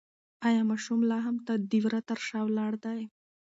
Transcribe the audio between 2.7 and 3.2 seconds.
دی؟